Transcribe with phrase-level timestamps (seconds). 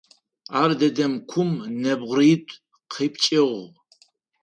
[0.61, 1.49] Ар дэдэм кум
[1.81, 2.59] нэбгыритӏу
[2.91, 3.57] къипкӏыгъ.